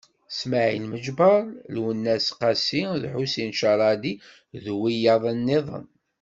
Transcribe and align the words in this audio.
Smaɛil 0.39 0.83
Meǧber, 0.91 1.43
Lwennas 1.73 2.27
Qasi 2.39 2.83
d 3.01 3.03
Ḥusin 3.13 3.51
Cerradi 3.59 4.13
d 4.63 4.65
wiyaḍ-nniḍen. 4.79 5.87